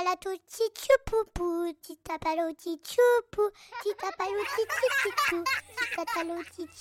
[0.00, 3.50] palato tchoupoupou, titapalo tchoupoupou,
[3.82, 5.44] titapalo tchoupoupou,
[5.76, 6.34] titapalo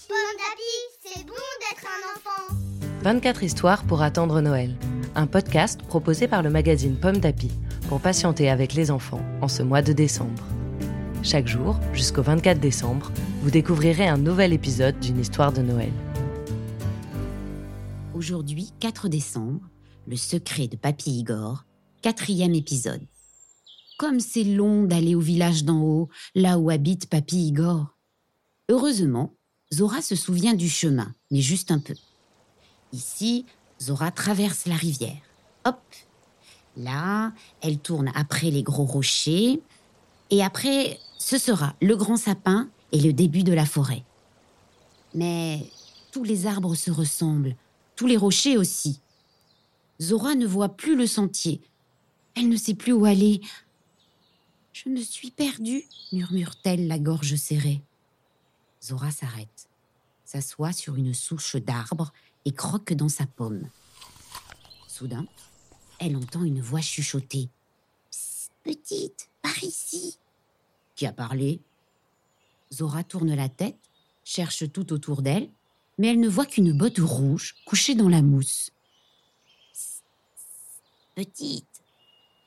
[0.08, 2.56] Pomme d'api, c'est bon d'être un enfant.
[3.02, 4.74] 24 histoires pour attendre Noël.
[5.16, 7.52] Un podcast proposé par le magazine Pomme d'Api
[7.90, 10.46] pour patienter avec les enfants en ce mois de décembre.
[11.22, 13.12] Chaque jour, jusqu'au 24 décembre,
[13.42, 15.92] vous découvrirez un nouvel épisode d'une histoire de Noël.
[18.14, 19.60] Aujourd'hui, 4 décembre,
[20.08, 21.66] le secret de Papy Igor,
[22.02, 23.02] quatrième épisode.
[23.98, 27.98] Comme c'est long d'aller au village d'en haut, là où habite Papy Igor.
[28.70, 29.34] Heureusement,
[29.74, 31.96] Zora se souvient du chemin, mais juste un peu.
[32.94, 33.46] Ici,
[33.82, 35.22] Zora traverse la rivière.
[35.66, 35.82] Hop
[36.78, 39.62] Là, elle tourne après les gros rochers.
[40.30, 44.04] Et après, ce sera le grand sapin et le début de la forêt.
[45.14, 45.66] Mais
[46.12, 47.56] tous les arbres se ressemblent,
[47.96, 49.02] tous les rochers aussi.
[50.02, 51.62] Zora ne voit plus le sentier.
[52.40, 53.42] Elle ne sait plus où aller.
[54.72, 57.82] Je me suis perdue, murmure-t-elle, la gorge serrée.
[58.82, 59.68] Zora s'arrête,
[60.24, 62.14] s'assoit sur une souche d'arbre
[62.46, 63.68] et croque dans sa pomme.
[64.88, 65.28] Soudain,
[66.00, 67.50] elle entend une voix chuchoter.
[68.64, 70.18] Petite, par ici.
[70.96, 71.60] Qui a parlé?
[72.72, 73.90] Zora tourne la tête,
[74.24, 75.50] cherche tout autour d'elle,
[75.98, 78.72] mais elle ne voit qu'une botte rouge couchée dans la mousse.
[81.16, 81.66] Petite,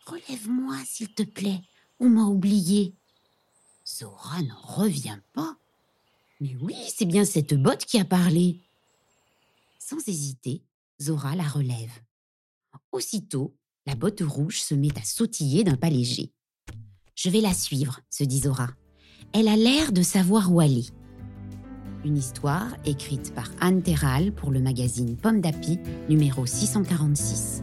[0.06, 1.60] relève-moi s'il te plaît,
[2.00, 2.94] on m'a oublié.
[3.86, 5.56] Zora n'en revient pas.
[6.40, 8.60] Mais oui, c'est bien cette botte qui a parlé.
[9.78, 10.62] Sans hésiter,
[11.00, 11.92] Zora la relève.
[12.90, 13.54] Aussitôt,
[13.86, 16.32] la botte rouge se met à sautiller d'un pas léger.
[17.14, 18.70] Je vais la suivre, se dit Zora.
[19.32, 20.86] Elle a l'air de savoir où aller.
[22.04, 25.78] Une histoire écrite par Anne Terral pour le magazine Pomme d'Api,
[26.08, 27.62] numéro 646.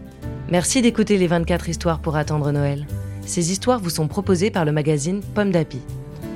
[0.52, 2.88] Merci d'écouter les 24 histoires pour attendre Noël.
[3.24, 5.80] Ces histoires vous sont proposées par le magazine Pomme d'Api.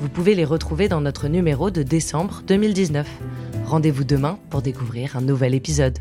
[0.01, 3.07] Vous pouvez les retrouver dans notre numéro de décembre 2019.
[3.65, 5.97] Rendez-vous demain pour découvrir un nouvel épisode.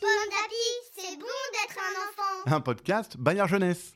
[0.00, 2.54] Pomme d'api, c'est bon d'être enfant.
[2.54, 3.94] Un podcast Bayard Jeunesse.